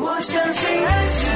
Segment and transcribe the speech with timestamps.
[0.00, 1.26] 我相信爱是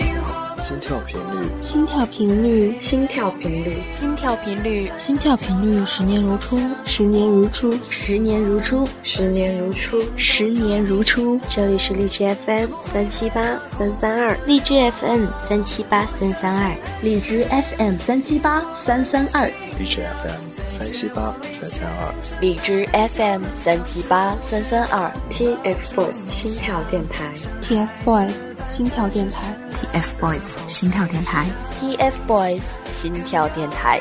[0.00, 11.40] 萤火心跳频率，心跳频率，心跳频率，心跳频率，心跳频率，十年如初，十年如初，十年如初，十年如初，十年如初。
[11.48, 16.72] 这里是荔枝 FM 三七八三三二，荔枝 FM 三七八三三二，
[17.02, 21.34] 荔枝 FM 三七八三三二，荔枝 FM 三七八
[21.76, 31.46] 三三二，荔枝 FM 三七八三三二，TFBOYS 心跳电台，TFBOYS 心跳电台，TFBOYS 心跳电台
[31.78, 34.00] ，TFBOYS 心跳电台。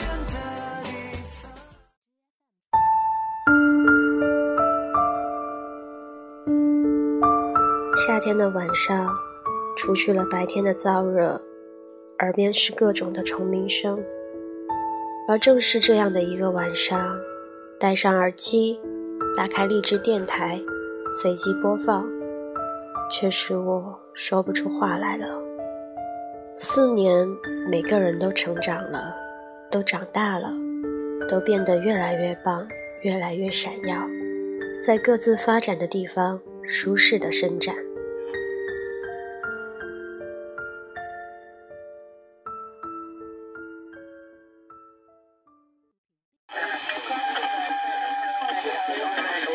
[8.07, 9.09] 夏天的晚上，
[9.76, 11.41] 除去了白天的燥热，
[12.20, 14.01] 耳边是各种的虫鸣声。
[15.27, 17.17] 而正是这样的一个晚上，
[17.77, 18.79] 戴上耳机，
[19.35, 20.57] 打开荔枝电台，
[21.21, 22.05] 随机播放，
[23.12, 25.27] 却使我说不出话来了。
[26.55, 27.27] 四年，
[27.70, 29.13] 每个人都成长了，
[29.70, 30.49] 都长大了，
[31.27, 32.65] 都变得越来越棒，
[33.01, 33.98] 越来越闪耀，
[34.81, 37.76] 在各自发展的地方舒适的伸展。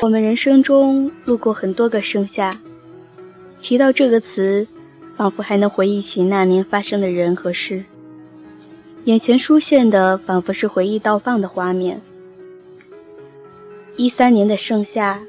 [0.02, 2.58] 我们人生中路过很多个盛夏，
[3.60, 4.66] 提到这个词，
[5.14, 7.84] 仿佛还能回忆起那年发生的人和事。
[9.04, 12.00] 眼前出现的仿佛是回忆倒放的画面。
[13.96, 15.20] 一三年的盛夏，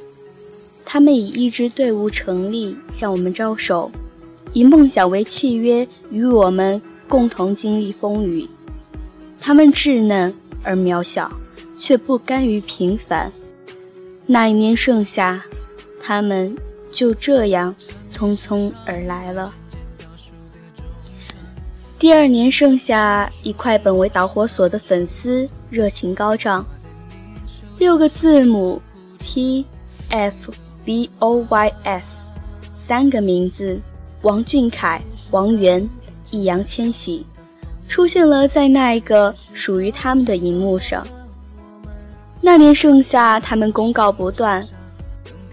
[0.85, 3.91] 他们以一支队伍成立，向我们招手，
[4.53, 8.47] 以梦想为契约，与我们共同经历风雨。
[9.37, 11.29] 他们稚嫩而渺小，
[11.77, 13.29] 却不甘于平凡。
[14.33, 15.43] 那一年盛夏，
[16.01, 16.55] 他们
[16.89, 17.75] 就这样
[18.07, 19.53] 匆匆而来了。
[21.99, 26.65] 第二年盛夏，以快本为导火索的粉丝热情高涨，
[27.77, 28.81] 六个字母
[29.19, 29.65] T
[30.07, 30.53] F
[30.85, 32.05] B O Y S，
[32.87, 33.81] 三个名字
[34.21, 35.85] 王俊凯、王源、
[36.31, 37.25] 易烊千玺，
[37.89, 41.05] 出现了在那一个属于他们的荧幕上。
[42.43, 44.67] 那年盛夏，他们公告不断，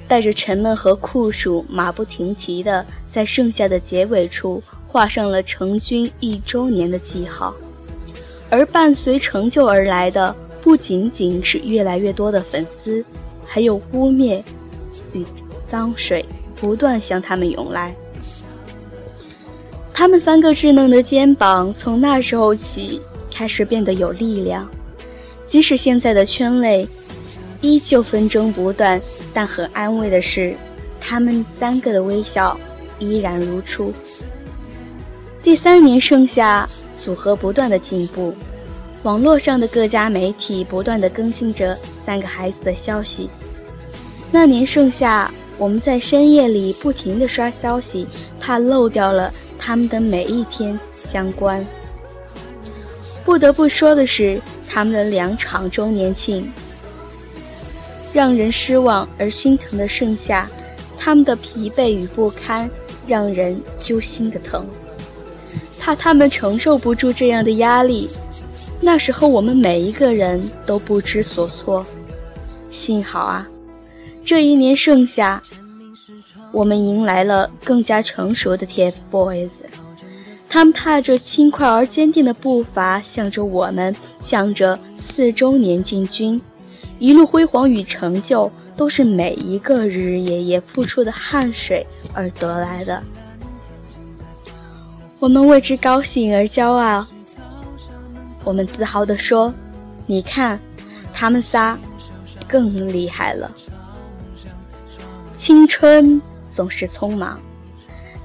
[0.08, 7.54] 带着沉闷和酷暑，马不停蹄地在盛夏的结尾处画上了成军一周年的记号。
[8.48, 13.04] 而伴随成就而来的，不仅仅是越来越多的粉丝，
[13.44, 14.42] 还有污蔑
[15.12, 15.22] 与
[15.70, 16.24] 脏水
[16.58, 17.94] 不断向他们涌来。
[19.92, 22.98] 他们三个稚嫩的肩膀，从那时候起
[23.30, 24.66] 开始变得有力量。
[25.48, 26.86] 即使现在的圈内
[27.62, 29.00] 依旧纷争不断，
[29.32, 30.54] 但很安慰的是，
[31.00, 32.58] 他们三个的微笑
[32.98, 33.92] 依然如初。
[35.42, 36.68] 第三年盛夏，
[37.02, 38.34] 组合不断的进步，
[39.04, 43.30] 网络上的各家媒体不断的更新着三个孩子的消息。
[44.30, 48.06] 那年盛夏，我们在深夜里不停的刷消息，
[48.38, 50.78] 怕漏掉了他们的每一天
[51.10, 51.64] 相关。
[53.24, 54.38] 不得不说的是。
[54.68, 56.48] 他们的两场周年庆，
[58.12, 60.48] 让人失望而心疼的盛夏，
[60.98, 62.70] 他们的疲惫与不堪，
[63.06, 64.66] 让人揪心的疼。
[65.78, 68.08] 怕他们承受不住这样的压力，
[68.80, 71.84] 那时候我们每一个人都不知所措。
[72.70, 73.48] 幸好啊，
[74.24, 75.42] 这一年盛夏，
[76.52, 79.48] 我们迎来了更加成熟的 TFBOYS。
[80.48, 84.78] 他们踏着轻快而坚定的步伐，向着我们，向着
[85.08, 86.40] 四周年进军。
[86.98, 93.02] 一路辉煌与成就，都是每一个日日夜夜付出的汗水而得来的。
[95.20, 97.06] 我们为之高兴而骄傲。
[98.44, 99.52] 我们自豪地说
[100.06, 100.58] ：“你看，
[101.12, 101.78] 他们仨
[102.48, 103.50] 更厉害了。”
[105.34, 106.20] 青春
[106.52, 107.38] 总是匆忙。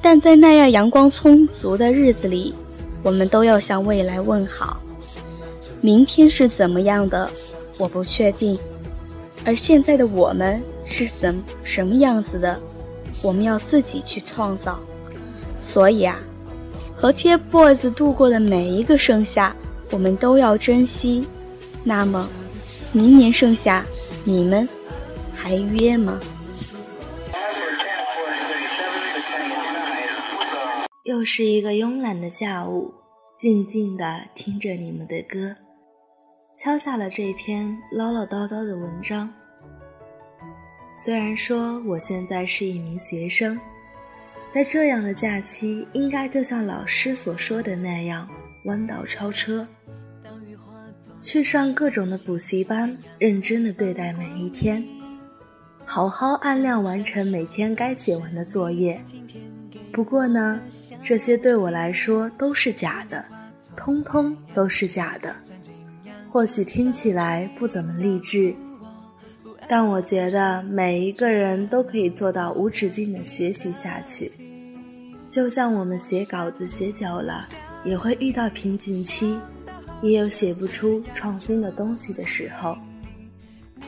[0.03, 2.53] 但在那样阳光充足的日子里，
[3.03, 4.77] 我们都要向未来问好。
[5.79, 7.29] 明天是怎么样的，
[7.77, 8.59] 我不确定。
[9.45, 12.59] 而现在的我们是怎什么样子的，
[13.21, 14.77] 我们要自己去创造。
[15.61, 16.19] 所以啊，
[16.97, 19.55] 和 TFBOYS 度过的每一个盛夏，
[19.91, 21.25] 我们都要珍惜。
[21.81, 22.27] 那么，
[22.91, 23.85] 明年盛夏，
[24.25, 24.67] 你们
[25.33, 26.19] 还约吗？
[31.13, 32.92] 又是一个慵懒的下午，
[33.38, 35.56] 静静地听着你们的歌，
[36.56, 39.31] 敲下了这篇唠唠叨叨的文章。
[41.06, 43.60] 虽然说我现在是一名学生，
[44.50, 48.27] 在这样的假期，应该就像老师所说的那样，
[48.65, 49.68] 弯道超车，
[51.21, 54.83] 去上各种的补习班，认真的对待每一天，
[55.86, 59.00] 好好按量完成每天该写完的作业。
[59.92, 60.60] 不过呢，
[61.02, 63.24] 这些对我来说都是假的，
[63.75, 65.36] 通通都是假的。
[66.30, 68.54] 或许听起来不怎么励志，
[69.68, 74.31] 但我觉得每一个人都可以做到无止境的学习下去。
[75.30, 77.48] 就像我们写稿子写久了，
[77.84, 79.38] 也会遇到瓶颈期，
[80.02, 82.78] 也有写不出创新的东西的时候。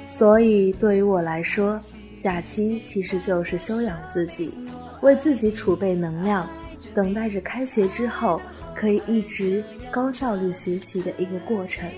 [0.05, 1.79] 所以对于我来说，
[2.19, 4.53] 假期其实就是修养自己，
[5.01, 6.47] 为自己储备能量，
[6.93, 8.41] 等待着开学之后
[8.73, 11.89] 可以一直高效率学习的一个过程。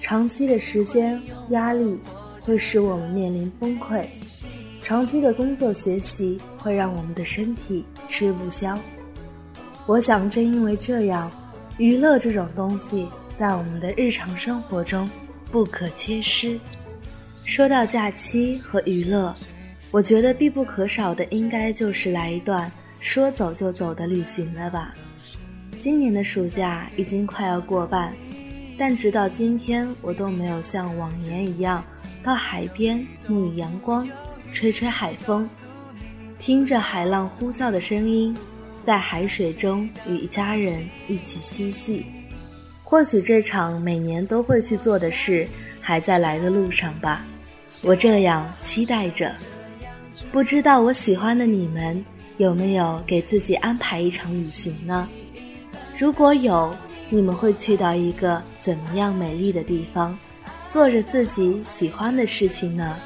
[0.00, 1.20] 长期的时间
[1.50, 1.98] 压力
[2.40, 4.04] 会使我们面临崩溃，
[4.80, 8.78] 长期的工作学习会让我们的身体吃不消。
[9.86, 11.30] 我想，正因为这样，
[11.76, 15.08] 娱乐这种东西在我们的日常生活中
[15.50, 16.58] 不可缺失。
[17.44, 19.34] 说到假期和娱乐，
[19.90, 22.70] 我觉得必不可少的应该就是来一段
[23.00, 24.92] 说走就走的旅行了吧。
[25.80, 28.12] 今年的暑假已经快要过半。
[28.80, 31.84] 但直到今天，我都没有像往年一样
[32.22, 34.08] 到海边沐浴阳光，
[34.52, 35.50] 吹吹海风，
[36.38, 38.36] 听着海浪呼啸的声音，
[38.84, 42.06] 在海水中与家人一起嬉戏。
[42.84, 45.48] 或许这场每年都会去做的事
[45.80, 47.24] 还在来的路上吧，
[47.82, 49.34] 我这样期待着。
[50.30, 52.04] 不知道我喜欢的你们
[52.36, 55.08] 有没有给自己安排一场旅行呢？
[55.98, 56.74] 如果有。
[57.10, 60.14] 你们会去到一个怎么样美丽的地方，
[60.70, 62.98] 做着自己喜欢的事情呢？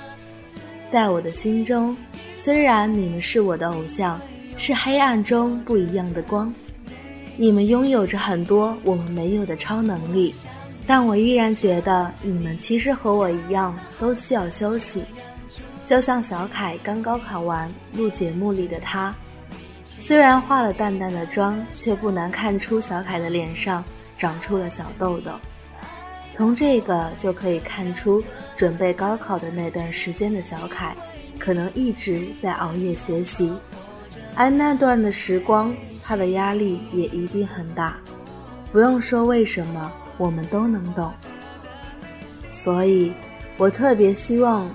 [0.90, 1.96] 在我的心中，
[2.34, 4.20] 虽然你们是我的偶像，
[4.56, 6.52] 是黑暗中不一样的光，
[7.36, 10.34] 你们拥有着很多我们没有的超能力，
[10.84, 15.00] 但我依然觉得你们其实和我一样，都需要休息。
[15.92, 19.14] 就像小凯刚高考完录节目里的他。
[19.84, 23.84] 虽然化了淡淡的妆，却不难看出小凯的脸上
[24.16, 25.32] 长出了小痘痘。
[26.32, 28.24] 从这个就可以看出，
[28.56, 30.96] 准备高考的那段时间的小凯，
[31.38, 33.52] 可能一直在熬夜学习，
[34.34, 37.98] 而那段的时光，他的压力也一定很大。
[38.72, 41.12] 不用说为什么，我们都能懂。
[42.48, 43.12] 所以，
[43.58, 44.66] 我特别希望，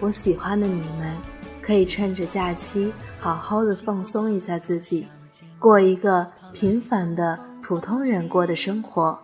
[0.00, 1.14] 我喜欢的你们，
[1.60, 2.90] 可以趁着假期。
[3.18, 5.06] 好好的放松一下自己，
[5.58, 9.18] 过一个平凡的普通人过的生活，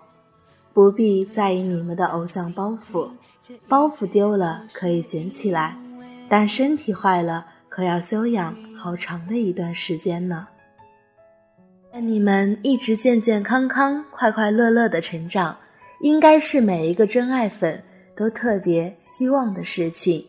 [0.74, 3.08] 不必在意你们的偶像包袱。
[3.66, 5.78] 包袱丢了可以捡起来，
[6.28, 10.46] 但身体坏了可要休养好长的一段时间呢。
[11.94, 15.56] 愿你们一直健健康康、快快乐乐的成长，
[16.00, 17.82] 应该是每一个真爱粉
[18.14, 20.22] 都特别希望的事情。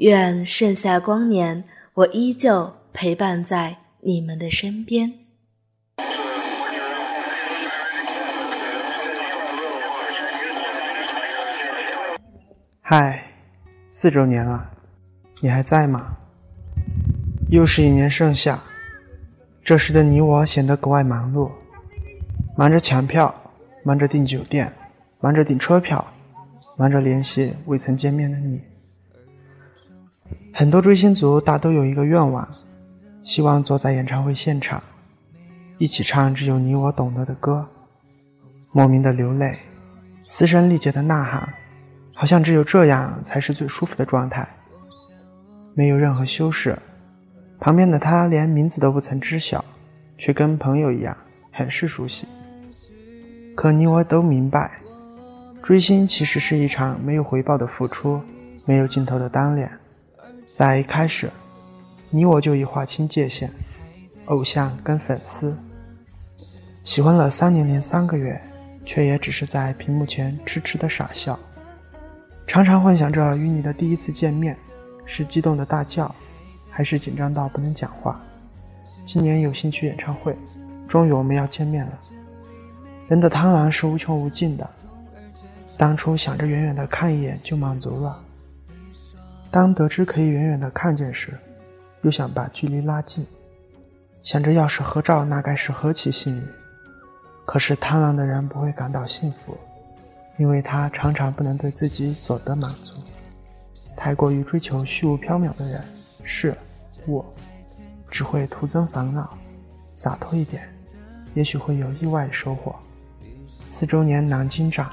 [0.00, 1.62] 愿盛夏光年。
[1.92, 5.12] 我依旧陪伴在你们的身边。
[12.80, 13.22] 嗨，
[13.90, 14.70] 四周年了，
[15.40, 16.16] 你还在吗？
[17.50, 18.58] 又是一年盛夏，
[19.62, 21.50] 这时的你我显得格外忙碌，
[22.56, 23.34] 忙着抢票，
[23.82, 24.72] 忙着订酒店，
[25.20, 26.02] 忙着订车票，
[26.78, 28.62] 忙着联系未曾见面的你。
[30.52, 32.46] 很多追星族大都有一个愿望，
[33.22, 34.82] 希望坐在演唱会现场，
[35.78, 37.66] 一起唱只有你我懂得的歌，
[38.72, 39.56] 莫名的流泪，
[40.24, 41.48] 嘶声力竭的呐喊，
[42.14, 44.46] 好像只有这样才是最舒服的状态，
[45.74, 46.76] 没有任何修饰。
[47.60, 49.64] 旁边的他连名字都不曾知晓，
[50.18, 51.16] 却跟朋友一样
[51.52, 52.26] 很是熟悉。
[53.54, 54.80] 可你我都明白，
[55.62, 58.20] 追星其实是一场没有回报的付出，
[58.66, 59.70] 没有尽头的单恋。
[60.52, 61.30] 在一开始，
[62.10, 63.48] 你我就已划清界限，
[64.26, 65.56] 偶像跟粉丝，
[66.82, 68.40] 喜欢了三年零三个月，
[68.84, 71.38] 却也只是在屏幕前痴痴的傻笑。
[72.48, 74.56] 常常幻想着与你的第一次见面，
[75.06, 76.12] 是激动的大叫，
[76.68, 78.20] 还是紧张到不能讲话。
[79.04, 80.36] 今年有兴趣演唱会，
[80.88, 81.92] 终于我们要见面了。
[83.08, 84.68] 人的贪婪是无穷无尽的，
[85.78, 88.20] 当初想着远远的看一眼就满足了。
[89.50, 91.36] 当得知可以远远的看见时，
[92.02, 93.26] 又想把距离拉近，
[94.22, 96.42] 想着要是合照，那该是何其幸运。
[97.44, 99.58] 可是贪婪的人不会感到幸福，
[100.38, 103.02] 因为他常常不能对自己所得满足。
[103.96, 105.82] 太过于追求虚无缥缈的人，
[106.22, 106.54] 是
[107.08, 107.24] 我，
[108.08, 109.36] 只会徒增烦恼。
[109.90, 110.62] 洒脱一点，
[111.34, 112.76] 也许会有意外收获。
[113.66, 114.88] 四周年南京站，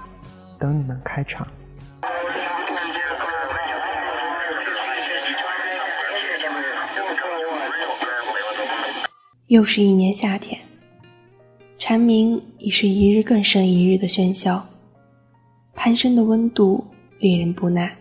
[0.58, 1.48] 等你们开场。
[9.48, 10.60] 又是一年夏天，
[11.78, 14.68] 蝉鸣已是一日更胜一日的喧嚣，
[15.74, 16.86] 攀升的温度
[17.18, 17.96] 令人不耐。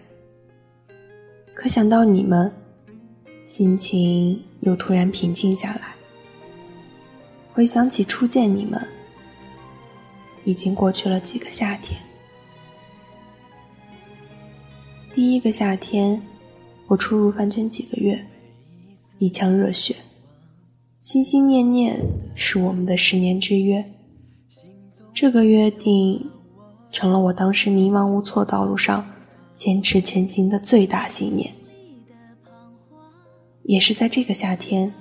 [1.55, 2.53] 可想到你们，
[3.45, 5.95] 心情又突然平静下来。
[7.53, 8.85] 回想起初见你们，
[10.45, 12.01] 已经过去了几个夏天。
[15.13, 16.21] 第一个夏天，
[16.89, 18.27] 我初入饭圈几个月，
[19.21, 19.95] 一腔热血。
[21.07, 22.01] 心心念念
[22.35, 23.93] 是我们的十年之约，
[25.15, 26.33] 这个约定
[26.91, 29.07] 成了我当时迷茫无措道路上
[29.53, 31.55] 坚持前行的最大信念。
[33.63, 34.93] 也是在这个夏天，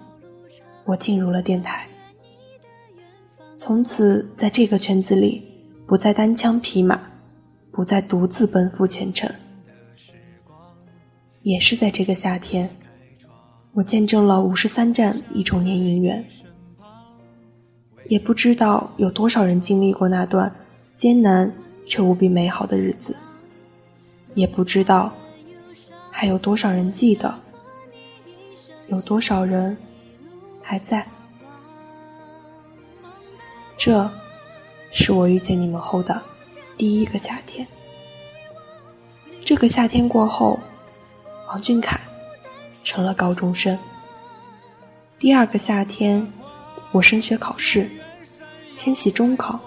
[0.84, 1.88] 我进入了电台，
[3.56, 5.42] 从此在这个圈子里，
[5.88, 7.02] 不再单枪匹马，
[7.72, 9.28] 不再独自奔赴前程。
[11.42, 12.70] 也是在这个夏天。
[13.76, 16.26] 我见证了五十三站一周年姻缘，
[18.08, 20.56] 也不知道有多少人经历过那段
[20.96, 21.54] 艰难
[21.86, 23.18] 却无比美好的日子，
[24.34, 25.12] 也不知道
[26.10, 27.36] 还有多少人记得，
[28.88, 29.76] 有多少人
[30.62, 31.06] 还在。
[33.76, 34.10] 这，
[34.90, 36.22] 是我遇见你们后的
[36.78, 37.68] 第一个夏天。
[39.44, 40.62] 这个夏天过后，
[41.50, 42.00] 王俊凯。
[42.86, 43.78] 成了高中生。
[45.20, 46.32] 第二个夏天，
[46.94, 47.90] 我升学考试，
[48.72, 49.60] 千禧中考。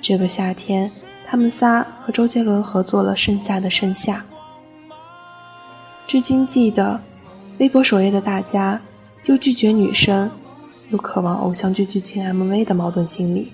[0.00, 0.92] 这个夏天，
[1.24, 4.24] 他们仨和周杰伦合作了《盛夏的盛夏》。
[6.06, 7.00] 至今记得，
[7.58, 8.80] 微博首页的大家，
[9.24, 10.30] 又拒绝女生，
[10.90, 13.52] 又渴望偶像剧剧情 MV 的矛盾心理。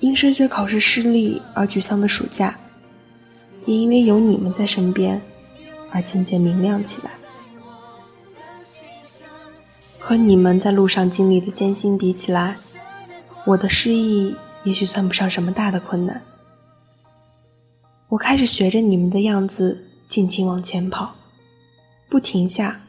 [0.00, 2.58] 因升学考试失利而沮丧的暑假，
[3.66, 5.20] 也因为有你们在身边。
[5.92, 7.10] 而渐渐明亮起来。
[9.98, 12.56] 和你们在路上经历的艰辛比起来，
[13.46, 16.22] 我的失意也许算不上什么大的困难。
[18.08, 21.14] 我开始学着你们的样子，尽情往前跑，
[22.08, 22.80] 不停下，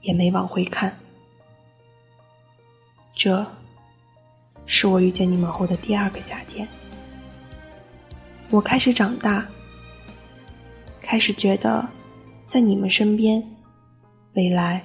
[0.00, 0.98] 也没往回看。
[3.14, 3.46] 这，
[4.64, 6.66] 是我遇见你们后的第二个夏天。
[8.48, 9.46] 我开始长大，
[11.02, 11.86] 开始觉得。
[12.46, 13.42] 在你们身边，
[14.34, 14.84] 未来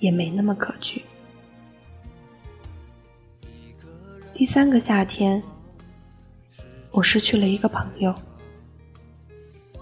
[0.00, 1.02] 也没那么可惧。
[4.32, 5.42] 第三个夏天，
[6.90, 8.14] 我失去了一个朋友，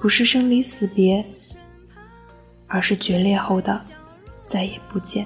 [0.01, 1.25] 不是生离死别，
[2.67, 3.81] 而是决裂后的
[4.45, 5.25] 再也不见，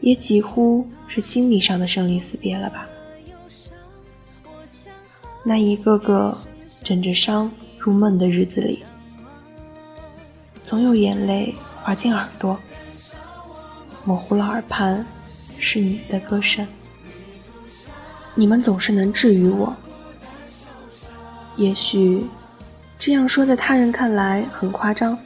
[0.00, 2.88] 也几乎是心理上的生离死别了吧？
[5.44, 6.38] 那一个个
[6.84, 8.84] 枕着伤入梦的日子里。
[10.68, 12.60] 总有眼泪滑进耳朵，
[14.04, 15.06] 模糊了耳畔，
[15.58, 16.68] 是你的歌声。
[18.34, 19.74] 你们总是能治愈我。
[21.56, 22.26] 也许
[22.98, 25.18] 这样说在他人看来很夸张，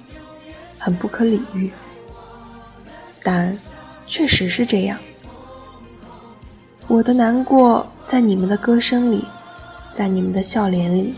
[0.79, 1.73] 很不可理喻，
[3.25, 3.59] 但
[4.07, 4.97] 确实是这样。
[6.87, 9.25] 我的难过在你们的歌声里，
[9.93, 11.17] 在你们的笑脸里，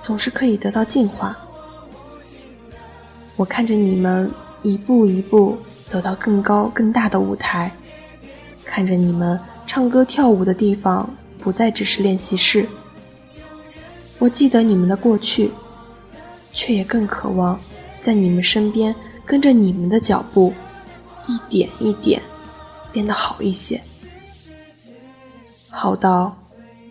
[0.00, 1.36] 总是可以得到净化。
[3.42, 4.30] 我看着你们
[4.62, 5.58] 一步一步
[5.88, 7.72] 走到更高更大的舞台，
[8.64, 12.64] 看着你们唱歌跳舞的地方不再只是练习室。
[14.20, 15.50] 我记得你们的过去，
[16.52, 17.58] 却也更渴望
[17.98, 18.94] 在你们身边
[19.26, 20.54] 跟着你们的脚步，
[21.26, 22.22] 一点一点
[22.92, 23.82] 变得好一些，
[25.68, 26.38] 好到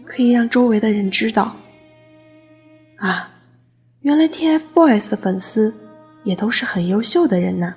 [0.03, 1.55] 可以让周围的人知道，
[2.97, 3.29] 啊，
[4.01, 5.73] 原来 TFBOYS 的粉丝。
[6.23, 7.75] 也都是很优秀的人呐。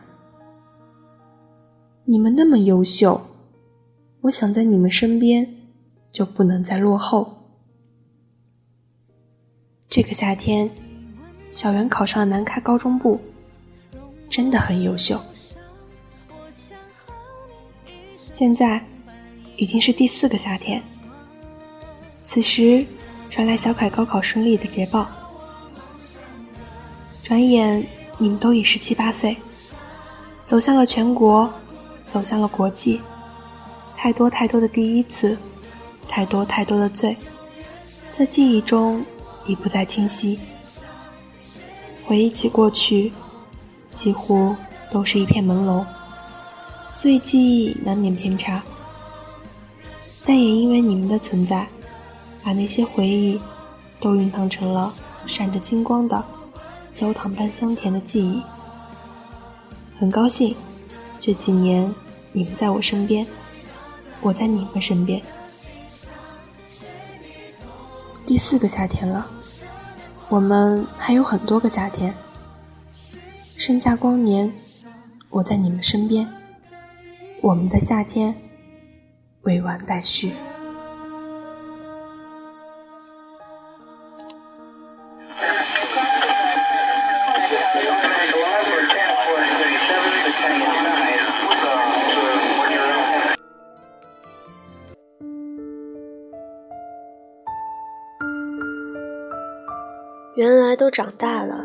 [2.04, 3.20] 你们那么优秀，
[4.20, 5.56] 我想在你们身边
[6.12, 7.34] 就不能再落后。
[9.88, 10.70] 这个夏天，
[11.50, 13.18] 小袁考上了南开高中部，
[14.28, 15.18] 真的很优秀。
[18.28, 18.84] 现在
[19.56, 20.82] 已经是第四个夏天，
[22.22, 22.84] 此时
[23.30, 25.08] 传来小凯高考顺利的捷报，
[27.22, 27.86] 转眼。
[28.18, 29.36] 你们都已十七八岁，
[30.44, 31.52] 走向了全国，
[32.06, 33.00] 走向了国际，
[33.96, 35.36] 太多太多的第一次，
[36.08, 37.16] 太多太多的罪，
[38.10, 39.04] 在记忆中
[39.46, 40.38] 已不再清晰。
[42.04, 43.12] 回忆起过去，
[43.92, 44.54] 几乎
[44.90, 45.84] 都是一片朦胧，
[46.92, 48.62] 所以记忆难免偏差。
[50.24, 51.66] 但也因为你们的存在，
[52.42, 53.40] 把那些回忆
[53.98, 54.94] 都熨烫成了
[55.26, 56.24] 闪着金光的
[56.94, 58.42] 焦糖般香甜的记忆。
[59.96, 60.56] 很高兴，
[61.18, 61.92] 这几年
[62.32, 63.26] 你们在我身边，
[64.20, 65.20] 我在你们身边。
[68.24, 69.26] 第四个夏天了，
[70.28, 72.14] 我们还有很多个夏天。
[73.56, 74.52] 剩下光年，
[75.30, 76.32] 我在你们身边，
[77.40, 78.34] 我们的夏天
[79.42, 80.32] 未完待续。
[100.36, 101.64] 原来都长大了，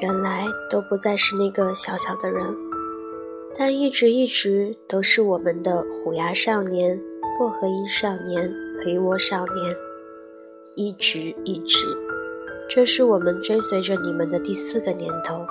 [0.00, 2.46] 原来都不再是那个小小的人，
[3.58, 6.96] 但一直一直都是我们的虎牙少年、
[7.36, 9.76] 薄荷音少年、陪我少年，
[10.76, 11.84] 一直一直，
[12.70, 15.44] 这是我们追随着你们的第四个年头。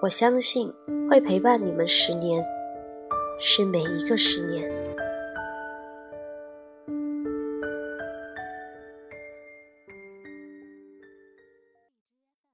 [0.00, 0.72] 我相信
[1.08, 2.44] 会陪伴你们十年，
[3.38, 4.68] 是每一个十年。